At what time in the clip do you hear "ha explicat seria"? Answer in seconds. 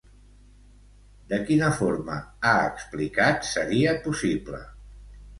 2.51-3.93